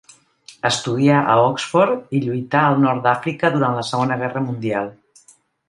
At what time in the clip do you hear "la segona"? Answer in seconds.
3.81-4.21